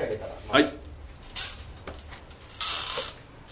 [0.00, 0.80] 手挙げたらはい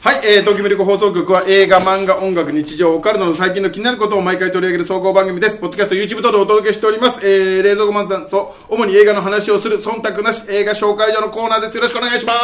[0.00, 5.58] はい、えー、東京ミルク放送局は映画、漫画、音楽、日常、オカルトの最近の気になることを毎回取り上げる総合番組です。
[5.58, 7.19] ポッドキャスト、YouTube 等でお届けしております。
[7.26, 11.76] えー、冷蔵庫マンさんと、主に映画の話をする、忖度なし映画紹介所のコーナーです。
[11.76, 12.38] よろしくお願いします。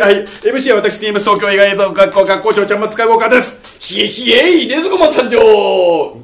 [0.00, 3.65] はい、MC は私、TMS 東京映画映像学校学校長ちゃんまつかいーカかです。
[3.78, 5.38] ひえひえい冷蔵庫マン参上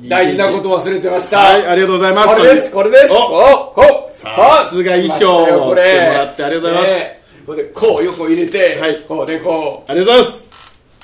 [0.08, 1.38] 大事なこと忘れてました。
[1.38, 2.28] はい、ありがとうございます。
[2.28, 3.12] これですこれです。
[3.12, 6.86] おさすが衣装来ましたよこれもらってありがとうございます。
[6.88, 7.62] ねこれ。
[7.62, 9.00] でこう横入れて、はい。
[9.02, 10.52] こうでこありがとうございます。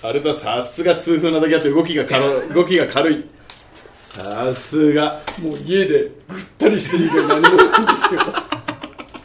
[0.03, 0.69] ありがとうございます。
[0.69, 3.25] さすが痛風なだけあって動きが軽い、 動きが軽い。
[4.09, 5.21] さすが。
[5.39, 6.11] うもう家でぐっ
[6.59, 7.61] たりしてる以外何もないんで
[8.09, 8.21] すよ。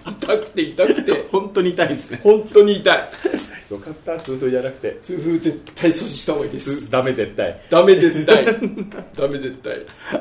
[0.22, 1.26] 痛くて痛くて。
[1.32, 2.20] 本当に痛いですね。
[2.24, 3.10] 本当に痛い
[3.70, 4.98] よかった、痛風じゃなくて。
[5.02, 6.86] 痛風絶対阻止した方がいいです。
[6.86, 7.62] つダメ絶対。
[7.70, 8.46] ダメ絶対。
[9.16, 9.74] ダメ絶対。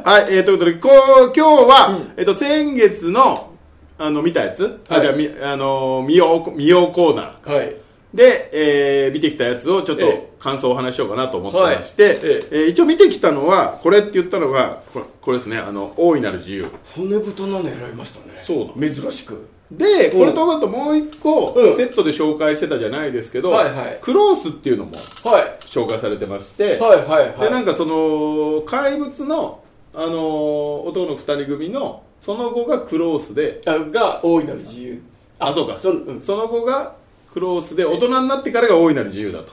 [0.05, 3.53] はい、えー、ということで、こう、今日は、えっ、と、先月の、
[3.99, 5.03] あの、見たやつ、あ、はい。
[5.03, 7.55] じゃあ、み、あのー、見よう、見ようコーナー。
[7.55, 7.82] はい
[8.15, 10.13] で、えー見てきたやつをちょっええ。
[10.13, 12.13] と感想をお話ししようかなと思ってまして、はい。
[12.23, 12.57] ええ。
[12.57, 16.67] ー一応見てきたのは、これって言ったのが、これこれですね、あの、大いなる自由。
[16.97, 18.43] 骨太なの選びましたね。
[18.45, 18.95] そうだ。
[18.95, 19.49] 珍しく。
[19.71, 21.77] で、これとあともう一個、うん。
[21.77, 23.99] セットで紹介してたじゃないですけど、はいはい。
[24.03, 24.93] クロースっていうのも
[25.25, 25.57] はい。
[25.61, 27.41] 紹介されてまして、はいはいはい。
[27.41, 29.63] でなんかその怪物の、
[29.95, 35.03] あのー男の二人組のその後がクロースであが大いなる自由。
[35.39, 35.79] あそうか。
[35.79, 36.95] そ,、うん、その後が
[37.33, 39.53] クロースで大人になってからが大いなる自由だと。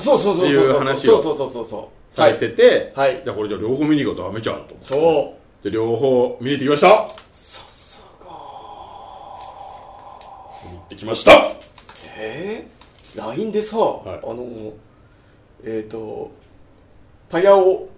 [0.00, 0.48] そうそうそうそう。
[0.48, 2.16] いう話をそうそうそうそうそう。
[2.16, 3.22] されてて、はい。
[3.24, 4.24] じゃあこれじゃあ両方見に行こうと。
[4.24, 4.76] ダメじゃんと。
[4.82, 5.64] そう。
[5.64, 7.08] で両方見に行ってきました。
[10.64, 11.48] 見に行ってきました。
[12.16, 13.78] えー、LINE でさ、い。
[13.78, 14.72] あの
[15.64, 16.30] えっ、と
[17.30, 17.88] パヤオ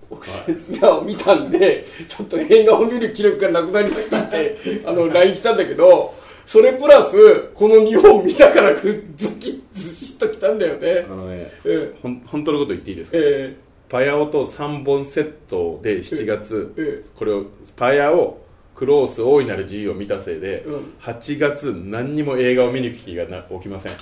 [0.80, 6.14] が 見たんでちょっと映画を見る気力がなくなりましたってあの LINE 来たんだけど
[6.46, 9.04] それプラスこの2本見たからズ
[9.40, 11.06] キズシッと来たんだよね。
[11.10, 13.16] あのねえほん本当のこと言っていいですか？
[13.20, 13.56] え
[13.88, 17.08] パヤオと3本セットで7月、ええ。
[17.16, 17.44] これを
[17.76, 18.38] パヤオ
[18.74, 20.94] クロース大いなる自由を見たせいで、うん。
[21.00, 23.92] 8月何にも映画を見に行く気がな起きません。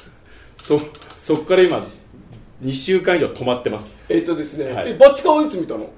[0.62, 0.78] そ
[1.18, 1.84] そっから今
[2.62, 3.96] 2週間以上止まってます。
[4.08, 4.90] えっとですね、はい。
[4.92, 5.90] えバチカンはいつ見たの？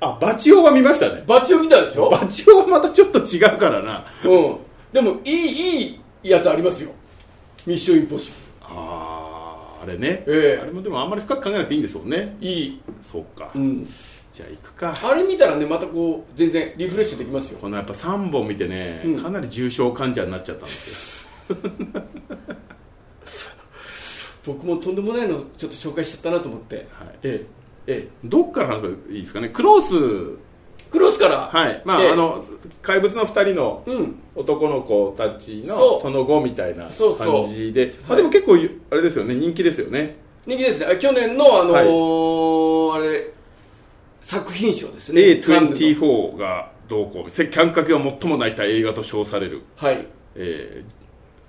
[0.00, 1.22] あバチオは見ましたね。
[1.28, 2.10] バチを見たでしょ？
[2.10, 4.04] バチオはまたちょっと違うからな。
[4.24, 4.56] うん
[4.92, 6.90] でもいいいいやつありますよ。
[7.66, 10.60] ミッションインポッシあーあれね、ええ。
[10.62, 12.36] あれもでもあんまり深く考えなくていいんですもんね。
[12.40, 12.80] ブルいい。
[13.02, 13.84] そうか、うん。
[14.32, 14.94] じゃあ行くか。
[15.02, 17.58] あれ見たらねまたこう全然リフレッシュできますよ。
[17.60, 19.22] このやっぱ3本見てね、うん。
[19.22, 21.56] かなり重症患者になっちゃったんですよ。
[24.44, 26.86] 僕もとんでもないのちょっと紹介しちゃったなと思って、はい。
[27.22, 27.46] え
[27.86, 27.92] え。
[27.94, 28.08] ええ。
[28.24, 29.48] どっから話せばいいですかね？
[29.48, 30.38] クロース
[30.92, 31.48] クロスから。
[31.50, 31.82] はい。
[31.84, 32.44] まあ、ええあの
[32.82, 34.18] 怪物の2人のうん。
[34.34, 37.94] 男の子たちのその後みたいな感じで。
[38.02, 38.16] まあ、はい。
[38.18, 38.56] でも結構
[38.90, 39.34] あれですよね。
[39.34, 40.16] 人気ですよね。
[40.46, 40.86] 人気ですね。
[40.86, 43.32] あ去年のあのーあれ
[44.20, 45.36] 作品賞ですね。
[45.36, 50.06] カンヌの A24 が同行感覚が最も泣いた映画と称される、はい。
[50.36, 51.01] えー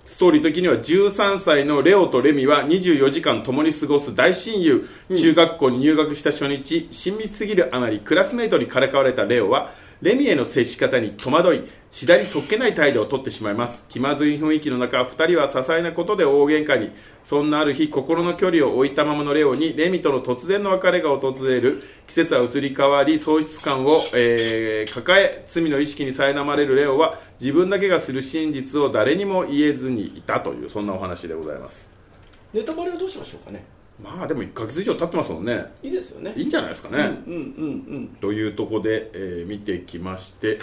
[0.05, 9.71] ストーリー的には13歳のレオとレミは24時間共に過ごす大親友、中学校に入学した初日親密すぎるあまりクラスメイトにからかわれたレオは
[10.01, 11.63] レミへの接し方に戸惑い
[11.93, 13.85] 次第にそっけない態度をとってしまいます。
[13.87, 16.89] 気まずい雰囲気の中2人は些細なことで大喧嘩に
[17.23, 21.83] そんなある日心の距離を置いたままのレオにレミとの突然の別れが訪れる。
[22.07, 26.75] 季節は移り変わり喪失感を、えー抱え罪の意識に苛まれる。
[26.75, 31.87] レオは自分だけがする真実を誰にも言えずにいたというそんなお話でございます。
[32.55, 33.63] ネタバレはどうしましょうかね。
[34.01, 35.65] まあでも1ヶ月以上経ってますもんね。
[35.83, 36.33] いいですよね。
[36.35, 40.57] いいんじゃないですかね、うんうんうんというところで、えー見てきまして、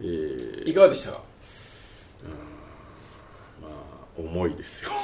[0.00, 0.70] えうんー。
[0.70, 1.12] いかがでした？
[1.12, 1.18] か
[4.18, 4.90] 重いですよ。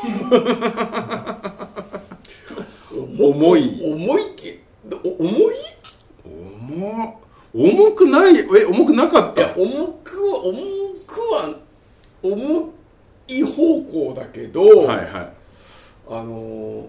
[3.18, 3.80] 重い。
[3.84, 4.22] 重い。
[4.36, 4.60] け？
[5.04, 5.54] お重い？
[6.24, 7.18] 重
[7.54, 10.56] 重くないえ重くなかっいやた重くは重
[11.06, 11.54] くは
[12.22, 12.70] 重
[13.28, 15.32] い方向だけど、はいはい。
[16.08, 16.86] あのー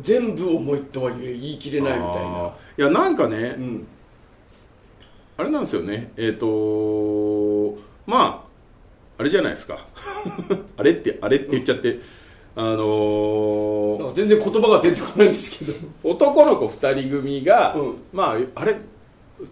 [0.00, 2.50] 全部重いとは言い切れないみたいあなー。
[2.78, 3.86] いやなんかね、うん
[5.38, 6.12] あれなんですよね。
[6.16, 8.46] えっ、とまあ
[9.18, 9.86] あれじゃないですか。
[10.76, 11.98] あれってあれって言っちゃって、
[12.54, 15.72] あのー全然言葉が出てこないんですけど。
[16.02, 17.94] 男の子2人組が、うん。
[18.12, 18.76] まああれ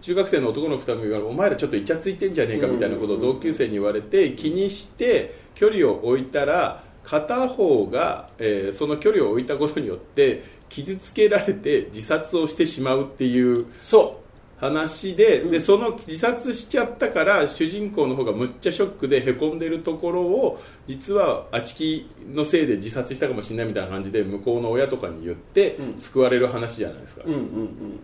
[0.01, 13.67] 中学生の男の子2人組がお前らちょっとイチャついてんじゃねえかみたいなことを同級生に言われて気にして距離を置いたら片方が、えーその距離を置いたことによって傷つけられて自殺をしてしまうっていう。
[13.77, 14.24] そ
[14.57, 25.99] 話で,、でその自殺しちゃったから主人公の方がむっちゃショックでへこんでるところを実はあちきのせいで自殺したかもしれないみたいな感じで向こうの親とかに言ってうん。
[25.99, 28.01] 救われる話じゃないですか、うんうんうん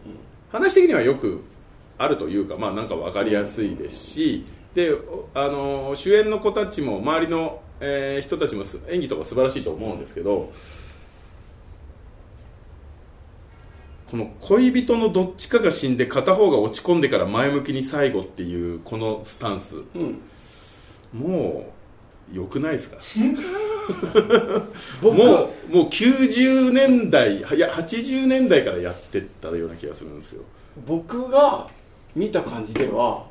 [0.53, 1.45] 話的にはよく
[1.97, 4.45] あるというか、まあ、なんか分かりやすいですし
[4.75, 10.53] でおあの主演の子たちも周りの、えー人たちもす演技とか素晴らしいと思うんですけど
[14.11, 19.77] この恋人のどっちかが死んで片方が落ち込んでから前向きに最後っていうこのスタンス。
[19.77, 20.03] うん。
[20.03, 20.21] うん
[21.13, 21.67] も
[22.33, 22.99] う良くないですか？
[25.03, 25.17] 僕。
[25.17, 25.27] もう
[25.77, 30.43] もう90年代いや80年代からやってったような気がするんですよ。
[30.87, 31.69] 僕が
[32.15, 33.25] 見た感じでは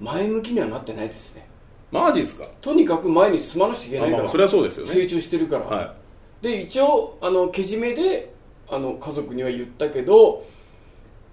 [0.00, 1.46] 前向きにはなってないですね。
[1.90, 2.44] マジですか？
[2.60, 4.18] とにかく前に進まなくちゃいけないから。
[4.20, 4.92] あまあそれはそうですよね。
[4.92, 5.94] 成長してるから、は
[6.40, 8.32] で一応あのけじめで
[8.68, 10.44] あの家族には言ったけど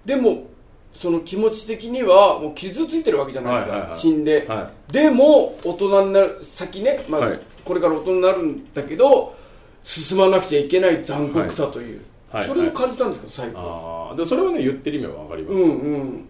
[0.04, 0.46] でも
[0.94, 3.98] その気持ち的にはもう傷ついてるわけじゃないですか、はいはいはい。
[3.98, 7.40] 死んで、はでも大人になる先ね、まあはい。
[7.64, 9.34] これから大人になるんだけど
[9.84, 12.48] 進まなくちゃいけない残酷さという、はい。
[12.48, 16.28] それを感じたんですけど最後、ああでそれはね言ってる意味は分かります、うんうん。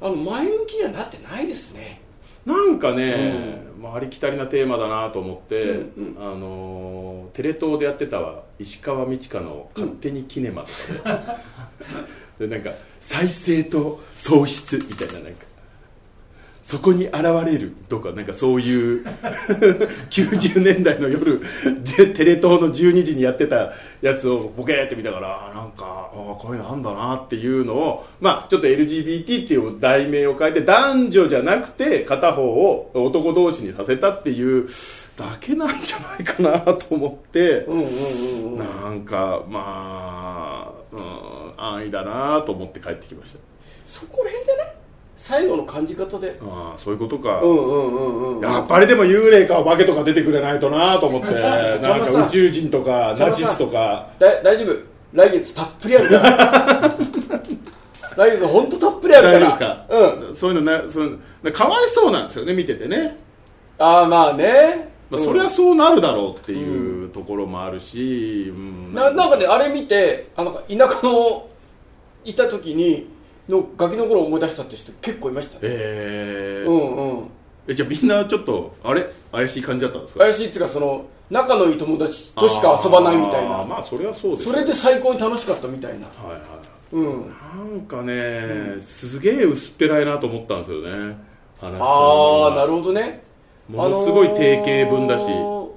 [0.00, 2.00] あの前向きにはなってないですね。
[2.44, 11.38] なんかね、まあ、ありきたりなテーマだなと思って、うんあのーテレ東でやってたわ石川美智香の「勝手にキネマ」とか
[12.38, 15.46] で, でなんか再生と喪失みたいななんか
[16.62, 17.14] そこに現
[17.44, 19.04] れるとかなんかそういう
[20.10, 21.40] 90年代の夜
[21.96, 34.68] でテレ東の12時にやってたやつをボケーって見たからあなんかあこういうのあんだなっていうのをまあちょっと LGBT っていう題名を変えて男女じゃなくて片方を男同士にさせたっていう
[35.16, 38.58] だけなんじゃないかなと思ってうんうんうんうん。
[38.58, 43.38] なんかまあ、うん、安易だなと思って帰ってきました。
[43.84, 44.72] そこら辺じゃない？
[45.22, 46.36] 最後の感じ方で。
[46.42, 48.42] ああそういうことか、うんうんうんうん。
[48.42, 51.28] やっぱりでも幽霊かお化けとか出てくれないとなと思って。
[51.78, 54.08] なんか宇宙人とかナチスとか。
[54.18, 54.76] だ大丈夫。
[55.12, 56.94] 来月たっぷりあるから。
[58.16, 59.38] 来月本当たっぷりあるから。
[59.38, 60.34] 大丈夫ですか、うん。
[60.34, 63.16] そういうのねそういうのかわいそうなんですよね見ててね、
[63.78, 65.26] ああまあね、まあ、うん。
[65.26, 68.92] そりゃそうなるだろうっていうところもあるし、うん。
[68.92, 71.46] ななんかねあれ見てあの田舎の
[72.24, 75.60] いた時にのガキの頃を思い出したって人結構いましたね。
[75.62, 76.70] えー。
[76.70, 77.28] うんうん。
[77.68, 79.06] えじゃあみんなちょっとあれ？
[79.30, 80.20] 怪しい感じだったんですか？
[80.20, 83.64] 怪しいっつうかその仲のいい友達としか遊ばないみたいな。
[83.64, 86.06] まあそれはそうですそれで最高に楽しかったみたいな。
[86.06, 86.40] はいはい
[86.92, 87.26] うん。
[87.28, 91.16] なんかね、すげえ薄っぺらいなと思ったんですよね。
[91.58, 93.22] 話ああなるほどね。
[93.68, 95.70] ものすごい定型文だし、あの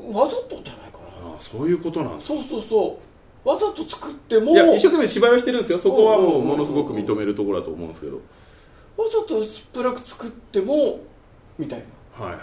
[0.00, 1.38] ーわざとじゃないかな。
[1.40, 3.07] そういうことなんそうそうそう
[3.44, 5.78] わざと作ってもいや一生懸命芝居はしてるんですよ。
[5.78, 8.16] そこはもうものすごく認めるところだと思うんですけど。
[8.16, 11.00] わざと薄っぺらく作っても
[11.58, 11.82] みたい
[12.18, 12.24] な。
[12.26, 12.42] はいはい。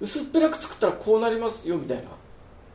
[0.00, 2.04] 薄っぺらく作ったらこうなりますよみたいな。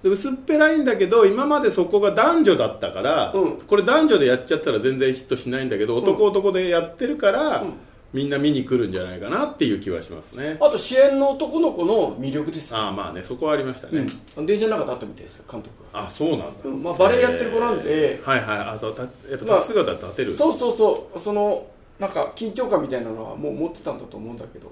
[0.03, 3.57] で薄っぺらいんだけど今までそこが男女だったから、うん。
[3.59, 7.73] これ男女でやっちゃったら全然ヒットしないんだけど男男でやってるから、うん
[8.13, 10.57] みんな見に来るんじゃないかなっていう気はしますね。
[10.61, 14.05] あと主演の男の子の魅力ですよ、ああまあねそこはありましたね、
[14.37, 16.83] うん、電車の中であったみたいですよ監督があそうなんだ、うん。
[16.83, 18.13] まあバレエやってる子なんで。
[18.13, 18.29] えー。
[18.29, 18.57] はいはい。
[18.59, 21.19] あとたやっぱまあ立ち姿立てる、そうそうそう。
[21.19, 21.65] その
[21.99, 24.71] なんか緊張感みたいなのはもう持ってたんだと思うんだけど。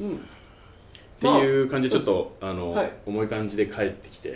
[0.00, 0.16] うん。
[0.16, 0.18] っ
[1.20, 2.92] ていう感じでちょっと、あの、はい。
[3.06, 4.30] 重い感じで帰ってきて。
[4.30, 4.34] う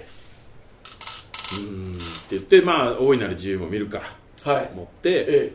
[1.57, 1.95] ーん。
[1.95, 4.03] って言ってまあ大いなる自由も見るか
[4.45, 4.71] はい。
[4.73, 5.53] 思ってえ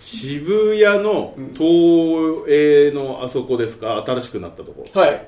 [0.00, 4.02] 渋谷の東映のあそこですか？
[4.06, 4.84] 新しくなったとこ。
[4.94, 5.26] えはい。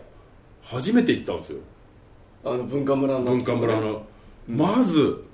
[0.62, 1.58] 初めて行ったんですよ。
[2.44, 3.24] あの文化村の。
[3.24, 4.02] 文化村の、
[4.48, 5.24] まず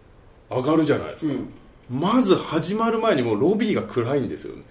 [0.51, 2.01] 上がるじゃないですか、うん。
[2.01, 4.63] まず始まる前にもうロビーが暗いんですよね。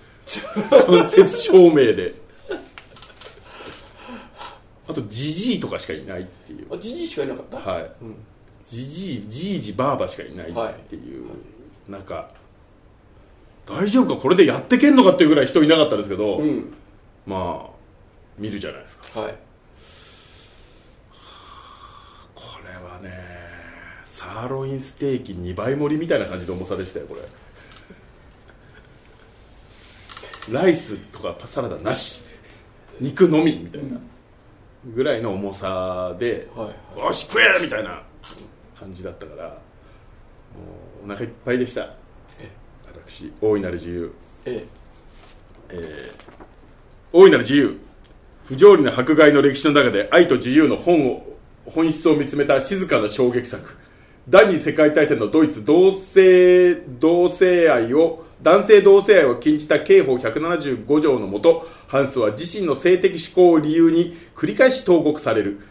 [0.87, 2.13] 間接照明で。
[4.87, 6.67] あとジジイとかしかいないっていう。
[6.73, 7.57] あじじいしかいなかった？
[7.57, 7.91] はい。
[8.01, 8.15] うん。
[8.65, 10.53] じじいじいじばあばしかいないっ
[10.89, 11.25] ていう、
[11.87, 12.31] なんか
[13.67, 16.73] 大丈夫かこれでやってけんのかっていうぐらい人いなかったですけど、うん。
[17.25, 17.69] まあ
[18.37, 19.21] 見るじゃないですか。
[19.21, 19.35] はい。
[22.35, 23.11] これはね
[24.05, 27.21] サーロインステーキ2倍盛りみたいな感じの重さでしたよこれ。
[30.53, 32.23] ライスとかサラダなし。
[33.01, 33.97] 肉のみみたいな
[34.93, 36.99] ぐらいの重さではい。
[36.99, 38.03] よし食えみたいな
[38.79, 39.55] 感じだったからも
[41.03, 41.95] うお腹いっぱいでした。
[42.39, 42.49] え
[43.07, 44.13] 私大いなる自由。
[44.45, 44.65] え
[45.69, 45.75] え。
[45.75, 46.11] ー
[47.11, 47.77] 大いなる自由。
[48.45, 51.35] 不条理な迫害の歴史の中で愛と自由の本を
[51.65, 53.77] 本質を見つめた静かな衝撃作。
[54.29, 65.61] 第二次世界大戦のドイツ同性同性愛を男性同性愛を禁じた刑法175条のもとハンスは自身の性的指向を理由に繰り返し投獄される。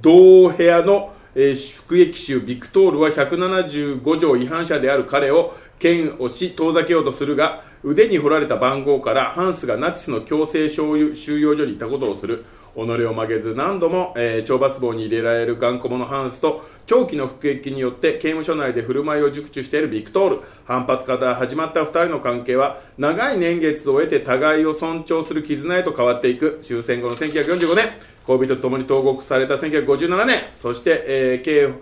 [0.00, 12.44] 同部屋の、えー服役囚ビクトールは175条違反者である彼を剣をし遠ざけようとするが腕に彫られた番号からハンスがナチスの強制収容所にいたことをする。
[12.74, 20.40] 己を曲げず何度も、えー懲罰房に入れられる頑固者ハンスと長期の服役によって刑務所内で振る舞いを熟知しているビクトール。
[20.64, 26.60] 反発から始まった2人の関係は長い年月を得て互いを尊重する絆へと変わっていく。
[26.62, 27.84] 終戦後の1945年。
[28.24, 30.38] 恋人と共に投獄された1957年。
[30.54, 31.74] そして、えー刑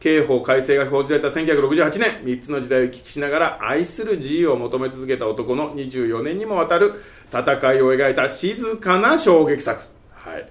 [0.00, 7.02] 刑法改正が報じられた1968年3つの時代を行き来しながら愛する自由を求め続けた男の24年にもわたる
[7.32, 7.42] 戦
[7.74, 9.82] いを描いた静かな衝撃作。
[10.12, 10.48] はい。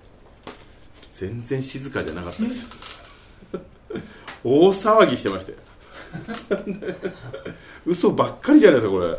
[1.13, 3.61] 全然静かじゃなかったですよ。
[4.43, 5.57] 大騒ぎしてましたよ
[7.85, 9.17] 嘘ばっかりじゃないですかこれ。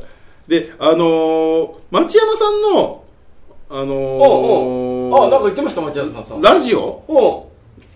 [0.63, 3.05] であのー町山さんの
[3.71, 5.27] あのーおうおう。
[5.27, 6.41] あなんか言ってました町山さん。
[6.43, 7.51] ラジオ？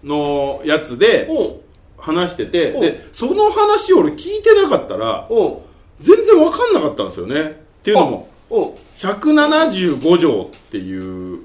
[0.04, 1.61] のやつでおう
[2.02, 5.26] 話してておでその話を俺聞いてなかったら
[6.00, 7.40] 全然分かんなかったんですよね。
[7.40, 8.74] っていうのもおう。
[8.98, 11.40] 175条っていう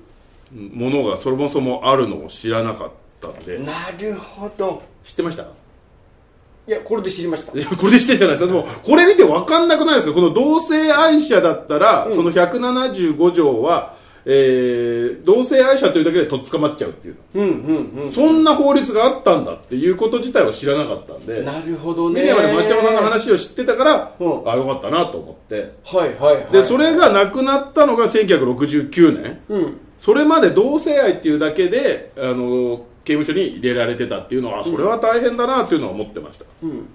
[0.73, 3.59] ものがそもそもあるのを知らなかったんで。
[3.59, 4.81] なるほど。
[5.03, 5.43] 知ってました？
[5.43, 7.57] いやこれで知りました。
[7.57, 8.53] いやこれで知ってるじゃないですか。
[8.53, 10.13] でもこれ見て分かんなくないですか？
[10.13, 12.15] この同性愛者だったら、うん。
[12.15, 13.95] その175条は、
[14.29, 17.17] えー同性愛者というだけでとっ捕まっちゃうっていう。
[17.33, 18.11] うんうんうん。
[18.11, 21.43] そんな法律があったんだっていうこと自体を知らなかったんで。
[21.43, 22.21] なるほどね。
[22.21, 24.49] 見てまで町山さんの話を知ってたから、うん。
[24.49, 25.73] あよかったなと思って。
[25.83, 29.39] はいはいはいでそれがなくなったのが1969年。
[29.49, 29.77] うん。
[30.01, 36.87] それまで同性愛っていうだけであの刑務所に入れられてたっていうのはそれは大変だなっていうのは思ってました、うん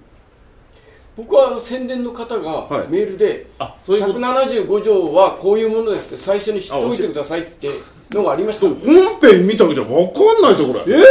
[1.15, 2.69] 僕はあの宣伝の方はい。
[2.81, 4.19] がメールであそういうこと。
[4.19, 7.69] 175条はこういうものですって最初に知っておいてくださいって
[8.11, 8.67] のがありました。
[8.67, 10.95] 本編見たわけじゃ分かんないですよこれ。
[10.99, 11.03] え？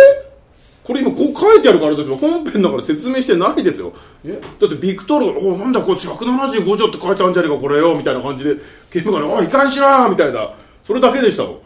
[0.85, 3.93] これ今こう書いてあるからだけど本編だから説明してないですよ。
[4.25, 4.41] え？
[4.61, 8.57] だってビクトールが「おなんだこれ175条って書いてあるんじゃねえかこれよ」みたいな感じで
[8.91, 10.51] 刑務官が「おいいかんしろ!」みたいな。
[10.85, 11.59] それだけでしたもん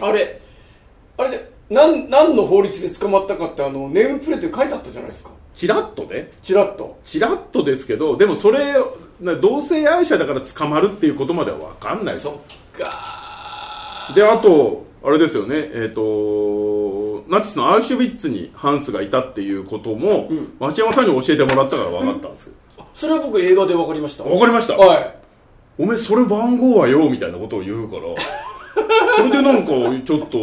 [0.00, 0.40] あれ
[1.18, 6.30] あれでなん何の法律で捕まったかってあのネームプレートに書いてあったじゃないですかチラッとね。
[6.42, 6.98] チラッと。
[7.04, 8.74] チラッとですけどでもそれ
[9.20, 12.18] な同性愛者だから捕まるっていうことまでは分かんない。
[12.18, 14.12] そっか。
[14.14, 15.56] であとあれですよね。
[15.56, 20.52] えっ、とナチスのアウシュビッツにハンスがいたっていうことも、うん。
[20.60, 22.52] 町山さんに教えてもらったから分かったんですよ。
[22.94, 24.24] それは僕映画で分かりました。
[24.24, 24.76] 分かりました。
[24.76, 25.14] はい。
[25.78, 28.02] おめえそれ番号はよみたいなことを言うから
[29.16, 29.72] それでなんか
[30.04, 30.38] ちょっと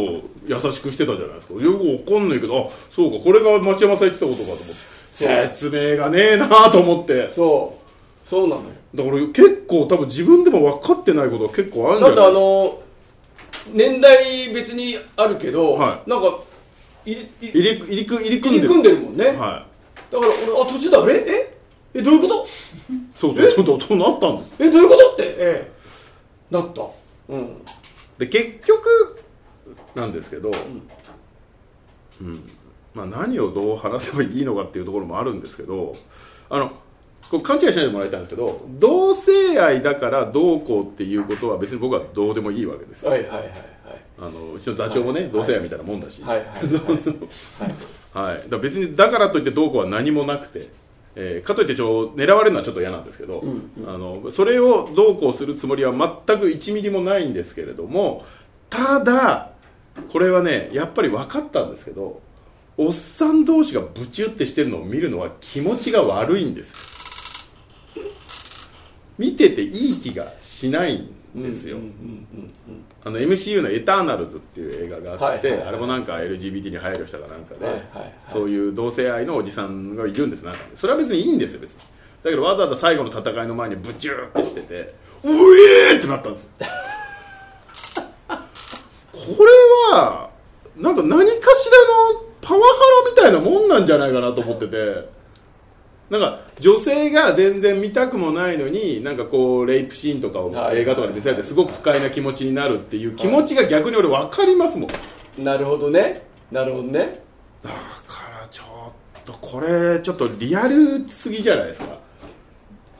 [0.46, 1.54] 優しくしてたじゃないですか。
[1.54, 2.64] よくわかんないけどあ
[2.94, 7.30] そうかこれが町山さん言ってたことかと思って説明がねえなと思って。
[7.30, 7.78] そ
[8.26, 8.28] う。
[8.28, 8.68] そうなのよ。
[8.94, 12.82] だから結構多分自分でも分かってないことが結構あるんじゃないだってあの
[13.72, 16.40] 年代別にあるけど、はなんか
[17.04, 18.68] 入り入入り入り組んでる。
[18.68, 19.34] り組んでるもんね、はい。
[20.12, 20.98] だから俺あ途中だ。
[21.08, 21.24] え？
[21.94, 21.98] え？
[21.98, 22.46] えどういうこと？
[23.20, 23.52] そうそう。
[23.52, 24.52] そうそうなったんです。
[24.60, 25.12] えどういうこと？
[25.12, 25.22] って。
[25.38, 25.70] え
[26.48, 26.54] え。
[26.54, 26.82] なった。
[27.28, 27.62] うん。
[28.18, 29.20] で結局
[29.94, 30.50] なんですけど、
[32.20, 32.50] うん
[32.94, 35.94] まあ、何をどう話せばいいのかっていうところもあるんですけど
[36.48, 36.72] あの
[37.30, 43.10] こう勘違いしないでもらいたいんですけど同性愛だからどうこうっていうことは別に僕はどうでもいいわけですよ。
[43.10, 43.50] はいはいはい
[44.18, 45.30] あのうちの座長もね、はい。
[45.30, 48.34] 同性愛みたいなもんだし、はいはいはいはい。
[48.36, 50.68] はい、だ別にだからといってどうこうは何もなくて、
[51.16, 58.26] えーかといってちょ狙われるのはちょっと嫌なんですけど、うんあのそれをどうこうするつもりは全く1ミリもないんですけれども
[58.68, 59.52] ただ
[60.12, 62.20] これはねやっぱり分かったんですけど
[62.82, 67.46] おっさん同士がブチュってしてるのを見るのは気持ちが悪いんです。
[69.18, 71.06] 見てていい気がしない
[71.36, 71.76] んですよ、
[73.04, 75.68] MCU の「エターナルズ」っていう映画があって、はいはいはい。
[75.68, 81.80] あれもなんか LGBT に配慮したかなんかで、はいはいはいそういう同性愛のおじさんがいるんです中にそれは別にいいんですよ別に。
[82.24, 86.48] だけどわざわざ最後の戦いの前にブチューってしてて「おえー!」ってなったんですよ。
[89.12, 89.50] これ
[89.92, 90.30] は
[90.78, 92.66] なんか何かしらのパワハ
[93.04, 95.20] ラみたいなもんなんじゃないかなと思ってて。
[96.10, 104.88] なんか女性が全然見たくもないのになんかこうレイプシーンとかをはい映画とかで見せられてすごく不快な気持ちになるっていう気持ちが逆に俺分かりますも
[105.38, 105.44] ん。
[105.44, 106.22] なるほどね。
[106.50, 107.22] なるほどね。
[107.62, 107.70] だ
[108.08, 108.64] からちょ
[109.20, 112.00] っとこれちょっとリアルすぎじゃないですか。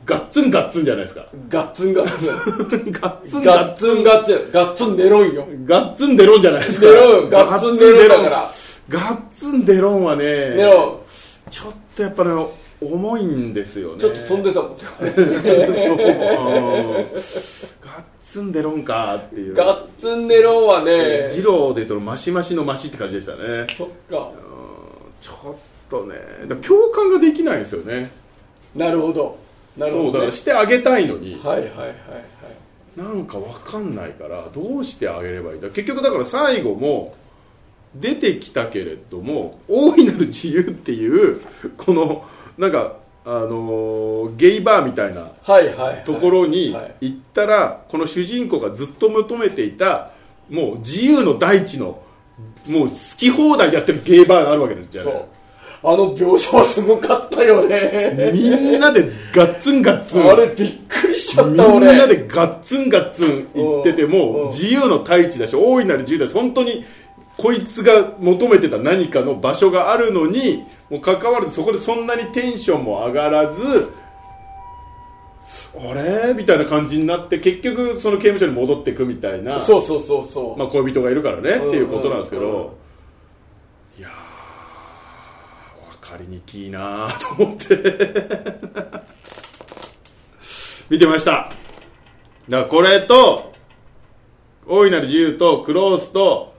[0.06, 1.26] ガッツンガッツンじゃないですか。
[1.48, 2.92] ガッツンガッツン。
[2.92, 4.50] ガッツンガガッツンガッツン。
[4.52, 5.42] ガッツンネロンよ。
[5.42, 6.86] ンガッツンデロンじゃないですか。
[6.86, 8.50] ネロンガッツンネロンだから
[8.90, 10.24] ガッツンデロンはね
[10.56, 11.00] ネロ
[11.48, 12.46] ちょっとやっぱね
[12.82, 14.00] 重いんですよね。
[14.00, 14.86] ちょっと飛んでたもんガ
[17.88, 19.54] ッツンでろんかっていう。
[19.54, 21.28] ガッツンネロンはね。
[21.30, 23.66] 二郎で言うとマシマシのマシって感じでしたね。
[23.76, 24.32] そっか。
[25.20, 25.56] ちょっ
[25.90, 26.16] とね。
[26.62, 28.10] 共感ができないんですよね。
[28.74, 29.36] なるほど。
[29.76, 31.38] なるほど、ね、そうだからしてあげたいのに。
[31.44, 31.94] はいはいはいはい。
[32.96, 35.68] なんかわかんないからどうしてあげればいいんだ。
[35.68, 37.14] 結局だから最後も
[37.94, 41.40] 出てきたけれども大いなる自由っていう
[41.76, 42.24] この
[42.56, 45.30] なんかあのーゲイバーみたいな
[46.04, 50.10] ところにはい行ったらこの主人公がずっと求めていた
[50.48, 52.02] もう自由の大地の
[52.68, 55.24] もう好き放題やってるゲイバーがあるわけですじゃないそう。
[55.82, 58.30] あの描写はすごかったよね。
[58.34, 60.30] みんなでガッツンガッツン。
[60.30, 61.96] あれびっくりしちゃみんった俺。
[61.96, 66.84] なでガッツンガッツン言っててうんもう自由の大地だし大いなる自由だし本当に
[67.40, 73.90] こいつが求めてた何かの場所があるのにもう関わらずそこでそんなにテンションも上がらず
[75.78, 76.34] あれ？
[76.34, 82.56] みたいな感じになって結局その刑務所に戻っていくみたいなそうそうそうそう、まあ、恋人がいるからねっていうことなんですけど、うんうん。
[82.58, 82.70] うん
[83.98, 84.10] いやー
[86.00, 89.00] 分かりにきいなーと思って。
[90.88, 91.50] 見てました。
[92.48, 93.52] だこれと
[94.66, 96.54] 大いなる自由とクロースと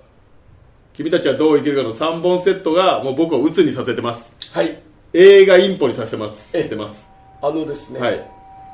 [1.01, 4.31] 君たちはどう生きるかの3本セットがもう僕を鬱にさせてます。
[4.51, 4.79] はい。
[5.13, 6.48] 映画インポにさせてます。
[6.53, 7.10] えしてます。
[7.41, 8.24] あのですね、はい。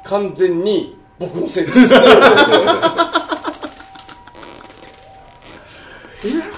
[0.03, 1.79] 完全に僕のせいです。
[1.79, 1.95] いや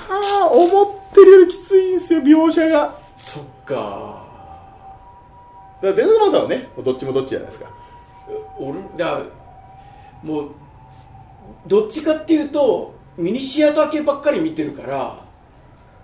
[0.10, 2.96] ー思ってるよりきついんですよ描写が。
[3.16, 4.26] そっか。
[5.84, 7.70] だからデズマさんはねどっちもどっちじゃないですか。
[8.58, 9.22] 俺だ
[10.24, 10.50] もう
[11.68, 15.29] どっちかっていうとミニシアター系ばっかり見てるから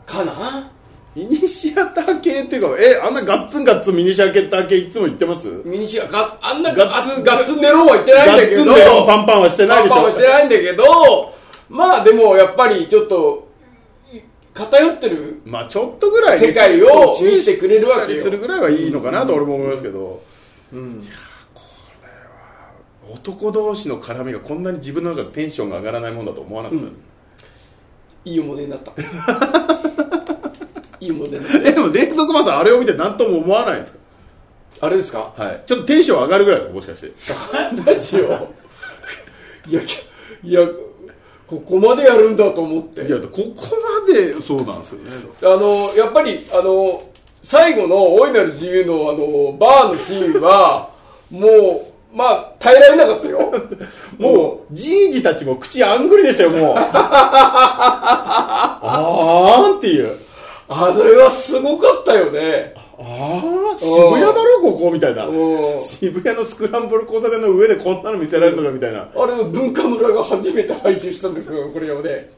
[0.06, 0.72] かな？
[1.16, 5.48] ミニシアター系っていうかえあんなガッツンガッツンミニシアター系いつも言ってます？
[5.64, 9.96] ミニシアがあんなガッツンガッツンネロンは言ってないんだけどガッツンでパンパンはしてないでしょ？
[9.96, 11.36] パンパンはしてないんだけど
[11.70, 13.48] まあでもやっぱりちょっと
[14.54, 18.22] 偏ってるまあちょっとぐらいね世界を注意見せてくれるわけよ。
[18.22, 20.22] するぐらいはいいのかなと俺も思いますけど、
[20.74, 21.08] うん
[23.08, 26.98] 男同士の絡みがこんなに自分の中でテンションが上がらないもんだと思わなかったです、
[28.26, 28.92] いい思い出になった。
[31.00, 34.00] いい思い出になっえてでも連続マさんあれを見て何とも思わないんですか？
[34.82, 35.34] あれですか？
[35.38, 35.64] はい。
[35.66, 37.12] ちょっとテンション上がるぐらいですかもしかして。
[37.86, 38.26] ラジオ
[39.68, 39.82] いや
[40.44, 40.68] いや
[41.48, 43.04] ここまでやるんだと思って。
[43.06, 43.44] いやここ
[44.08, 45.12] までそうなんですよね。
[45.44, 47.04] あのやっぱりあの
[47.44, 50.90] 最後の大いなる自由のあのバーのシーンは
[51.30, 53.52] もうまあ耐えられなかったよ
[54.18, 56.76] もう、じいじたちも口あんぐりでしたよ、もう。
[58.88, 60.18] あーんっていう。
[60.68, 65.26] あそれはすごかったよねあー、渋谷だろ、ここみたいな。
[65.28, 65.32] う
[65.76, 69.02] ん渋谷のスクランブル交差点の上でこんなの見せられるのかみたいな。
[69.02, 72.32] あれ文化村が初めて配給したんですよこれをね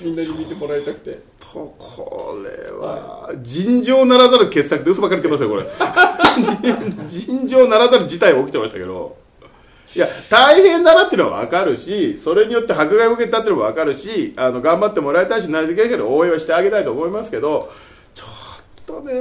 [0.00, 7.04] みんなに見てもらいたくてとこれは、尋常ならざる傑作で嘘ばっかり言ってますよ、これ。
[7.06, 9.16] 尋常ならざる事態が起きてましたけど。
[9.94, 17.70] いや、大変だなっていうのはわかるし、それによって迫害を受けたっていうのもわかるし、あの、頑張ってもらいたいし、なりできるけど応援はしてあげたいと思いますけど、
[18.14, 19.12] ちょっとね、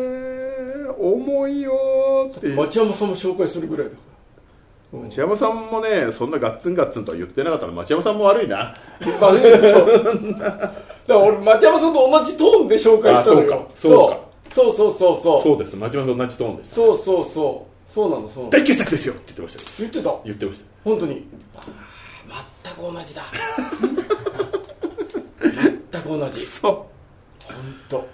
[0.98, 2.48] 重いよーって。
[2.48, 3.98] 町山さんも紹介するぐらいだか
[4.94, 8.74] 町山さんもね、そんなガッツンガッツンとは言ってなかったの、町山さんも悪いな。
[11.14, 13.68] から俺町山さんと同じトーンで紹介したのよ。
[13.72, 14.20] あそうか。
[14.54, 14.94] そうそう。
[14.94, 15.58] そうそうそうそう。
[15.58, 16.76] です、町山さんと同じトーンでした。
[16.76, 17.72] そうそうそう。
[17.94, 18.50] そうなのそうなの。
[18.50, 19.68] 大傑作ですよって言ってましたよ。
[19.80, 20.16] 言ってた？
[20.26, 20.70] 言ってました。
[20.84, 21.26] 本当に。
[22.64, 23.24] 全く同じだ。
[25.92, 26.46] 全く同じ。
[26.46, 26.72] そう。
[26.72, 26.86] 本
[27.90, 28.08] 当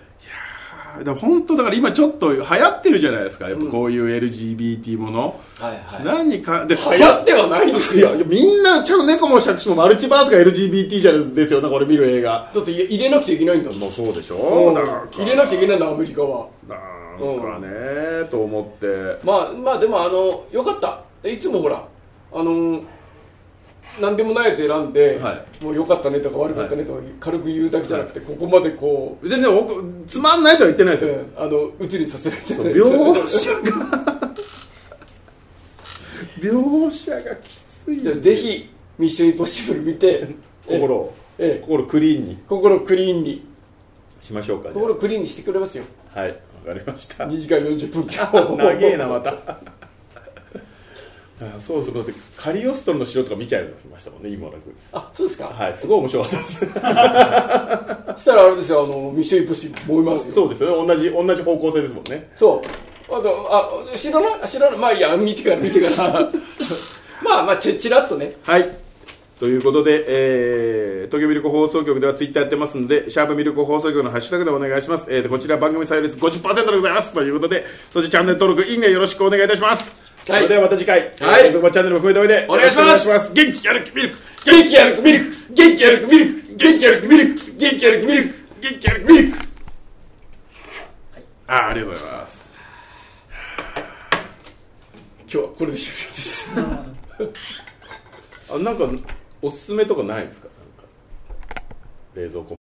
[1.20, 3.50] 本当だから今ちょっと流行ってるじゃないですか。
[3.50, 6.06] やっぱこういう LGBT もの、はいはい。
[6.06, 8.12] 何かで流行ってはないですよ。
[8.26, 12.52] みんなちゃんと猫も杓子もマルチバースが LGBT じゃですよなんか俺見る映画。
[12.54, 14.36] だって入れなくちゃいけないんだもんそうでしょ？
[14.70, 14.74] うん。
[14.74, 16.48] なんか入れなくちゃいけないんだアメリカは。
[16.68, 19.20] なんかねと思って。
[19.26, 21.02] まあまあでもあのよかった。
[21.28, 21.84] いつもほら
[22.32, 22.82] あの
[24.00, 31.14] 何でもないやつ選んで、はもう良かったねとか悪かったねとか軽く言うだけじゃなくて、ここまでこ全然奥つまんないとは言ってないでう、す。
[31.14, 34.32] ようんあの鬱にさせられてない描写が。
[36.40, 38.02] 描写がきつい。
[38.02, 38.70] じゃあぜひ
[39.00, 40.28] 「ミッションインポッシブル」見て
[40.66, 41.66] 心をええ。
[41.66, 42.38] 心クリーンに。
[42.48, 43.48] 心クリーンに。
[44.22, 45.86] しましょうか心クリーンにしてくれますよ。
[46.14, 46.30] あはい
[46.66, 47.26] わかりました。
[47.26, 49.60] 2時間40分今長えなまた
[51.40, 56.60] あそうそうだってカリオストロの城とか見ちゃいましたもんね今なくあそうですか、はいすごい面白かったです。
[56.60, 56.72] そし
[58.26, 60.34] たらあれですよあのミッションインポッシブル思いますよ。
[60.34, 60.88] そうですよね。
[60.88, 62.32] 同じ同じ方向性ですもんね。
[62.36, 63.16] そう。
[63.16, 63.48] あと
[63.94, 66.20] あ知らないあ知らないまあいいや見てから見てから。
[67.24, 68.34] まあまあちちらっとね。
[68.44, 68.88] はい。
[69.40, 75.06] ということで、えー、東京ミルク放送局ではツイッターやってますんで、シャープミルク放送局のハッシュタグでお願いします。
[75.10, 77.14] えーと、こちら番組採用率50%でございます。
[77.14, 80.07] ということで、そしてチャンネル登録、いいねよろしくお願いいたします。
[80.32, 80.44] はい。
[80.44, 81.12] それではまた次回、はい。
[81.12, 83.08] チャンネルも含めておいで、お願いします。
[83.08, 83.34] よろくお願いします。
[83.34, 89.38] 元気やる気ミルク元気やるくミルク元気やるくミルク元気やるくミルク元気やるくミルク元気やる気ミルク
[91.48, 92.48] あーありがとうございます。
[95.30, 96.52] 今日はこれで終了です。
[98.54, 98.90] あなんか、
[99.42, 100.48] おすすめとかないですか。
[102.16, 102.56] 冷蔵庫